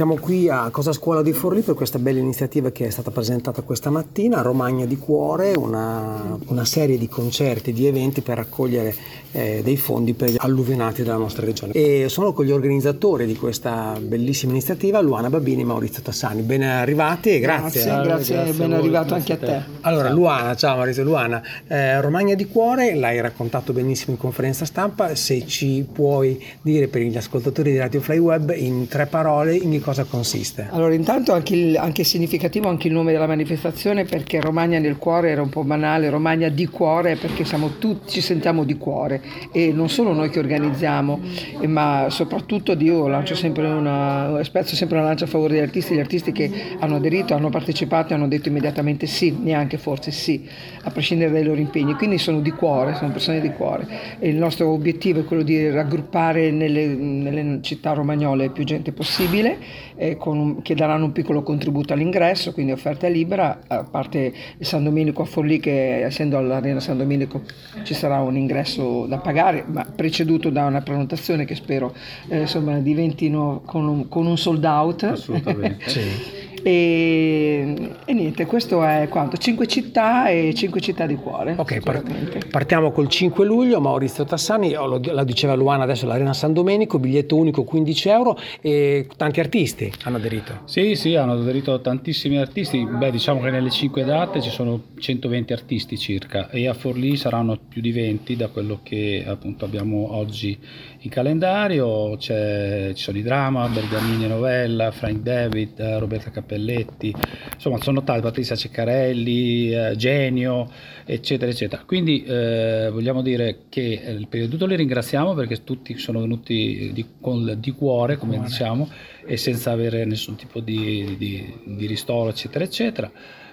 Siamo 0.00 0.16
qui 0.16 0.48
a 0.48 0.70
Cosa 0.70 0.94
Scuola 0.94 1.20
di 1.20 1.34
Forlì 1.34 1.60
per 1.60 1.74
questa 1.74 1.98
bella 1.98 2.20
iniziativa 2.20 2.70
che 2.70 2.86
è 2.86 2.90
stata 2.90 3.10
presentata 3.10 3.60
questa 3.60 3.90
mattina, 3.90 4.40
Romagna 4.40 4.86
di 4.86 4.96
Cuore, 4.96 5.52
una, 5.52 6.38
una 6.46 6.64
serie 6.64 6.96
di 6.96 7.06
concerti, 7.06 7.74
di 7.74 7.86
eventi 7.86 8.22
per 8.22 8.38
raccogliere 8.38 8.94
eh, 9.32 9.60
dei 9.62 9.76
fondi 9.76 10.14
per 10.14 10.30
gli 10.30 10.36
alluvionati 10.38 11.02
della 11.02 11.18
nostra 11.18 11.44
regione. 11.44 11.74
E 11.74 12.06
sono 12.08 12.32
con 12.32 12.46
gli 12.46 12.50
organizzatori 12.50 13.26
di 13.26 13.36
questa 13.36 13.98
bellissima 14.00 14.52
iniziativa, 14.52 15.02
Luana 15.02 15.28
Babini 15.28 15.60
e 15.60 15.64
Maurizio 15.66 16.00
Tassani. 16.00 16.40
Ben 16.40 16.62
arrivati 16.62 17.34
e 17.34 17.38
grazie. 17.38 17.84
Grazie, 17.84 18.02
grazie, 18.02 18.34
grazie 18.36 18.52
ben 18.54 18.72
arrivato 18.72 19.12
anche 19.12 19.34
a 19.34 19.36
te. 19.36 19.62
Allora, 19.82 20.10
Luana, 20.10 20.56
ciao 20.56 20.76
Maurizio, 20.76 21.04
Luana, 21.04 21.42
eh, 21.68 22.00
Romagna 22.00 22.34
di 22.34 22.46
Cuore, 22.46 22.94
l'hai 22.94 23.20
raccontato 23.20 23.74
benissimo 23.74 24.12
in 24.12 24.18
conferenza 24.18 24.64
stampa, 24.64 25.14
se 25.14 25.46
ci 25.46 25.86
puoi 25.92 26.42
dire 26.62 26.88
per 26.88 27.02
gli 27.02 27.18
ascoltatori 27.18 27.72
di 27.72 27.76
Radio 27.76 28.00
Fly 28.00 28.16
Web 28.16 28.54
in 28.56 28.88
tre 28.88 29.04
parole 29.04 29.54
in 29.56 29.72
che 29.72 29.80
cosa 29.80 29.88
consiste? 30.04 30.68
Allora, 30.70 30.94
intanto 30.94 31.32
anche, 31.32 31.54
il, 31.54 31.76
anche 31.76 32.04
significativo 32.04 32.68
anche 32.68 32.88
il 32.88 32.92
nome 32.92 33.12
della 33.12 33.26
manifestazione 33.26 34.04
perché 34.04 34.40
Romagna 34.40 34.78
nel 34.78 34.96
cuore 34.96 35.30
era 35.30 35.42
un 35.42 35.48
po' 35.48 35.64
banale, 35.64 36.10
Romagna 36.10 36.48
di 36.48 36.66
cuore 36.66 37.16
perché 37.16 37.44
siamo 37.44 37.78
tutti, 37.78 38.10
ci 38.12 38.20
sentiamo 38.20 38.64
di 38.64 38.76
cuore. 38.76 39.22
E 39.52 39.72
non 39.72 39.88
solo 39.88 40.12
noi 40.12 40.30
che 40.30 40.38
organizziamo, 40.38 41.20
ma 41.66 42.06
soprattutto 42.08 42.72
io 42.72 43.08
lancio 43.08 43.34
sempre 43.34 43.66
una, 43.66 44.38
spezzo 44.42 44.74
sempre 44.74 44.98
una 44.98 45.06
lancia 45.06 45.24
a 45.24 45.28
favore 45.28 45.54
degli 45.54 45.62
artisti, 45.62 45.94
gli 45.94 46.00
artisti 46.00 46.32
che 46.32 46.50
hanno 46.78 46.96
aderito, 46.96 47.34
hanno 47.34 47.50
partecipato 47.50 48.12
e 48.12 48.16
hanno 48.16 48.28
detto 48.28 48.48
immediatamente 48.48 49.06
sì, 49.06 49.36
neanche 49.40 49.78
forse 49.78 50.10
sì, 50.10 50.46
a 50.82 50.90
prescindere 50.90 51.32
dai 51.32 51.44
loro 51.44 51.60
impegni, 51.60 51.94
quindi 51.94 52.18
sono 52.18 52.40
di 52.40 52.50
cuore, 52.50 52.94
sono 52.94 53.12
persone 53.12 53.40
di 53.40 53.50
cuore. 53.50 53.86
E 54.18 54.28
il 54.28 54.36
nostro 54.36 54.68
obiettivo 54.68 55.20
è 55.20 55.24
quello 55.24 55.42
di 55.42 55.68
raggruppare 55.70 56.50
nelle, 56.50 56.86
nelle 56.86 57.58
città 57.62 57.92
romagnole 57.92 58.50
più 58.50 58.64
gente 58.64 58.92
possibile 58.92 59.58
eh, 59.96 60.16
un, 60.24 60.62
che 60.62 60.74
daranno 60.74 61.06
un 61.06 61.12
piccolo 61.12 61.42
contributo 61.42 61.92
all'ingresso, 61.92 62.52
quindi 62.52 62.72
offerta 62.72 63.08
libera, 63.08 63.60
a 63.66 63.84
parte 63.84 64.32
il 64.58 64.66
San 64.66 64.84
Domenico 64.84 65.22
a 65.22 65.24
Forlì 65.24 65.60
che 65.60 66.02
essendo 66.04 66.38
all'Arena 66.38 66.80
San 66.80 66.98
Domenico 66.98 67.42
ci 67.82 67.94
sarà 67.94 68.20
un 68.20 68.36
ingresso 68.36 69.06
da 69.06 69.18
pagare, 69.18 69.64
ma 69.66 69.84
preceduto 69.84 70.50
da 70.50 70.66
una 70.66 70.80
prenotazione 70.80 71.44
che 71.44 71.54
spero 71.54 71.94
eh, 72.28 72.40
insomma, 72.40 72.78
diventino 72.78 73.62
con 73.64 73.86
un, 73.86 74.08
con 74.08 74.26
un 74.26 74.36
sold 74.36 74.64
out. 74.64 75.02
Assolutamente. 75.04 75.88
sì. 75.88 76.39
E, 76.62 77.90
e, 78.04 78.12
niente, 78.12 78.46
questo 78.46 78.82
è 78.84 79.08
quanto? 79.08 79.36
5 79.36 79.66
città 79.66 80.28
e 80.28 80.52
5 80.54 80.80
città 80.80 81.06
di 81.06 81.16
cuore. 81.16 81.54
Ok, 81.56 82.48
partiamo 82.50 82.90
col 82.90 83.08
5 83.08 83.44
luglio, 83.44 83.80
Maurizio 83.80 84.24
Tassani, 84.24 84.72
lo, 84.72 85.00
la 85.02 85.24
diceva 85.24 85.54
Luana 85.54 85.84
adesso 85.84 86.06
l'Arena 86.06 86.32
San 86.32 86.52
Domenico, 86.52 86.98
biglietto 86.98 87.36
unico 87.36 87.64
15 87.64 88.08
euro 88.08 88.38
e 88.60 89.08
tanti 89.16 89.40
artisti 89.40 89.92
hanno 90.04 90.16
aderito. 90.16 90.60
Sì, 90.64 90.94
sì, 90.94 91.14
hanno 91.14 91.32
aderito 91.32 91.80
tantissimi 91.80 92.38
artisti, 92.38 92.84
beh 92.84 93.10
diciamo 93.10 93.40
che 93.40 93.50
nelle 93.50 93.70
5 93.70 94.04
date 94.04 94.40
ci 94.40 94.50
sono 94.50 94.82
120 94.98 95.52
artisti 95.52 95.96
circa 95.98 96.50
e 96.50 96.68
a 96.68 96.74
Forlì 96.74 97.16
saranno 97.16 97.58
più 97.68 97.80
di 97.80 97.92
20 97.92 98.36
da 98.36 98.48
quello 98.48 98.80
che 98.82 99.24
appunto 99.26 99.64
abbiamo 99.64 100.14
oggi 100.14 100.58
in 101.02 101.10
calendario, 101.10 102.16
C'è, 102.16 102.92
ci 102.94 103.02
sono 103.02 103.18
i 103.18 103.22
drama, 103.22 103.66
Bergamini 103.68 104.26
Novella, 104.26 104.90
Frank 104.90 105.18
David, 105.18 105.80
Roberta 105.98 106.30
Cappelli 106.30 106.49
Cappelletti, 106.50 107.14
insomma 107.54 107.80
sono 107.80 108.02
tanti, 108.02 108.22
Patrizia 108.22 108.56
Ceccarelli, 108.56 109.72
eh, 109.72 109.94
Genio, 109.96 110.68
eccetera, 111.04 111.50
eccetera. 111.50 111.82
Quindi 111.86 112.24
eh, 112.24 112.88
vogliamo 112.90 113.22
dire 113.22 113.62
che 113.68 114.00
eh, 114.04 114.26
di 114.28 114.48
tutto 114.48 114.66
li 114.66 114.74
ringraziamo 114.74 115.34
perché 115.34 115.62
tutti 115.62 115.96
sono 115.98 116.20
venuti 116.20 116.90
di, 116.92 117.06
con, 117.20 117.56
di 117.58 117.70
cuore, 117.70 118.16
come 118.16 118.34
cuore. 118.34 118.48
diciamo, 118.48 118.88
e 119.24 119.36
senza 119.36 119.70
avere 119.70 120.04
nessun 120.04 120.34
tipo 120.34 120.58
di, 120.60 121.14
di, 121.16 121.54
di 121.64 121.86
ristoro, 121.86 122.30
eccetera, 122.30 122.64
eccetera. 122.64 123.10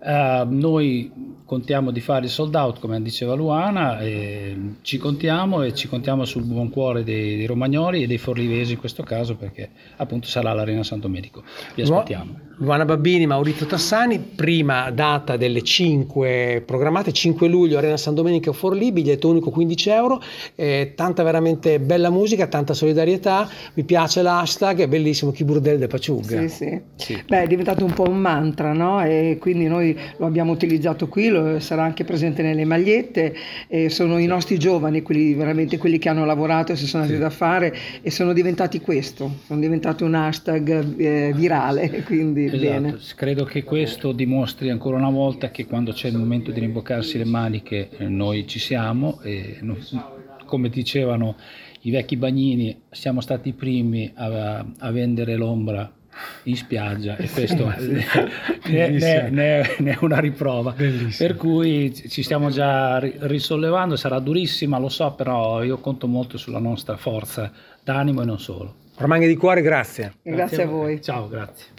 Uh, 0.00 0.46
noi 0.48 1.38
contiamo 1.44 1.90
di 1.90 2.00
fare 2.00 2.26
il 2.26 2.30
sold 2.30 2.54
out 2.54 2.78
come 2.78 3.02
diceva 3.02 3.34
Luana, 3.34 3.98
ci 4.82 4.98
contiamo 4.98 5.62
e 5.62 5.74
ci 5.74 5.88
contiamo 5.88 6.24
sul 6.24 6.44
buon 6.44 6.70
cuore 6.70 7.02
dei, 7.02 7.36
dei, 7.36 7.46
romagnoli 7.46 8.04
e 8.04 8.06
dei 8.06 8.18
forlivesi 8.18 8.74
in 8.74 8.78
questo 8.78 9.02
caso 9.02 9.34
perché 9.34 9.68
appunto 9.96 10.28
sarà 10.28 10.52
l'Arena 10.52 10.84
Santo 10.84 11.08
Medico. 11.08 11.42
Vi 11.74 11.82
aspettiamo. 11.82 12.48
Luana 12.60 12.84
Babbini, 12.84 13.26
Maurizio 13.26 13.64
Tassani, 13.64 14.18
prima 14.18 14.90
data 14.90 15.38
delle 15.38 15.62
5 15.62 16.62
programmate, 16.66 17.10
5 17.10 17.48
luglio 17.48 17.78
Arena 17.78 17.96
San 17.96 18.14
Domenico 18.14 18.52
Forlì, 18.52 18.92
biglietto 18.92 19.30
unico 19.30 19.50
15 19.50 19.88
euro, 19.88 20.22
eh, 20.56 20.92
tanta 20.94 21.22
veramente 21.22 21.80
bella 21.80 22.10
musica, 22.10 22.48
tanta 22.48 22.74
solidarietà, 22.74 23.48
mi 23.74 23.84
piace 23.84 24.20
l'hashtag, 24.20 24.82
è 24.82 24.88
bellissimo, 24.88 25.30
chi 25.30 25.42
burdel 25.42 25.78
de 25.78 25.86
Paciug. 25.86 26.22
Sì, 26.22 26.48
sì, 26.48 26.80
sì. 26.96 27.22
Beh, 27.26 27.44
è 27.44 27.46
diventato 27.46 27.82
un 27.82 27.94
po' 27.94 28.06
un 28.06 28.18
mantra, 28.18 28.74
no? 28.74 29.02
E 29.02 29.38
quindi 29.40 29.66
noi 29.66 29.89
lo 30.16 30.26
abbiamo 30.26 30.52
utilizzato 30.52 31.08
qui, 31.08 31.28
lo, 31.28 31.60
sarà 31.60 31.82
anche 31.82 32.04
presente 32.04 32.42
nelle 32.42 32.64
magliette, 32.64 33.34
eh, 33.68 33.88
sono 33.88 34.18
i 34.18 34.26
nostri 34.26 34.58
giovani, 34.58 35.02
quelli, 35.02 35.34
veramente 35.34 35.78
quelli 35.78 35.98
che 35.98 36.08
hanno 36.08 36.24
lavorato 36.24 36.72
e 36.72 36.76
si 36.76 36.86
sono 36.86 37.02
andati 37.04 37.20
sì. 37.20 37.24
da 37.24 37.30
fare 37.30 37.74
e 38.02 38.10
sono 38.10 38.32
diventati 38.32 38.80
questo, 38.80 39.38
sono 39.46 39.60
diventati 39.60 40.02
un 40.02 40.14
hashtag 40.14 40.98
eh, 40.98 41.32
virale, 41.34 42.02
quindi 42.04 42.46
esatto. 42.46 42.98
Credo 43.16 43.44
che 43.44 43.62
questo 43.64 44.12
dimostri 44.12 44.70
ancora 44.70 44.96
una 44.96 45.10
volta 45.10 45.50
che 45.50 45.66
quando 45.66 45.92
c'è 45.92 46.08
il 46.08 46.16
momento 46.16 46.50
di 46.50 46.60
rimboccarsi 46.60 47.18
le 47.18 47.24
maniche 47.24 47.88
eh, 47.96 48.08
noi 48.08 48.46
ci 48.46 48.58
siamo 48.58 49.20
e 49.22 49.58
noi, 49.60 49.78
come 50.46 50.68
dicevano 50.68 51.36
i 51.82 51.90
vecchi 51.90 52.16
bagnini 52.16 52.82
siamo 52.90 53.20
stati 53.20 53.50
i 53.50 53.52
primi 53.52 54.10
a, 54.14 54.64
a 54.78 54.90
vendere 54.90 55.36
l'ombra 55.36 55.90
in 56.44 56.56
spiaggia 56.56 57.16
e 57.16 57.28
questo 57.28 57.66
ne, 58.66 58.88
ne, 58.88 59.30
ne, 59.30 59.76
ne, 59.78 59.92
è 59.92 59.98
una 60.00 60.18
riprova. 60.18 60.72
Bellissimo. 60.72 61.28
Per 61.28 61.36
cui 61.36 61.94
ci 61.94 62.22
stiamo 62.22 62.50
già 62.50 62.98
risollevando, 62.98 63.96
sarà 63.96 64.18
durissima, 64.18 64.78
lo 64.78 64.88
so, 64.88 65.12
però 65.12 65.62
io 65.62 65.78
conto 65.78 66.06
molto 66.06 66.38
sulla 66.38 66.58
nostra 66.58 66.96
forza 66.96 67.50
d'animo 67.82 68.22
e 68.22 68.24
non 68.24 68.38
solo. 68.38 68.74
Romagna 68.96 69.26
di 69.26 69.36
cuore, 69.36 69.62
grazie. 69.62 70.12
Grazie, 70.22 70.30
grazie 70.32 70.62
a 70.62 70.66
voi. 70.66 71.02
Ciao, 71.02 71.28
grazie. 71.28 71.78